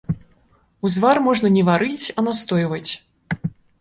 [0.87, 2.89] Узвар можна не варыць, а настойваць.